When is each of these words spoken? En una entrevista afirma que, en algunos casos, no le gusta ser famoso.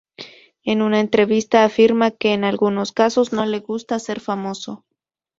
En 0.63 0.81
una 0.81 0.99
entrevista 0.99 1.63
afirma 1.63 2.09
que, 2.09 2.33
en 2.33 2.43
algunos 2.43 2.91
casos, 2.91 3.33
no 3.33 3.45
le 3.45 3.59
gusta 3.59 3.99
ser 3.99 4.19
famoso. 4.19 4.83